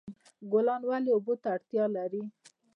ګلان 0.51 0.81
ولې 0.89 1.11
اوبو 1.13 1.33
ته 1.41 1.47
اړتیا 1.55 1.85
لري؟ 1.95 2.23